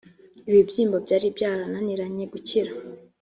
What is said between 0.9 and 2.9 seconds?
byari byarananiranye gukira